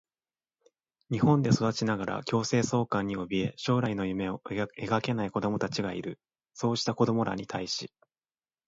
[1.11, 6.19] 日本で育ちながら強制送還におびえ、将来の夢を描けない子どもたちがいる。
[6.55, 7.93] そうした子どもらに対し、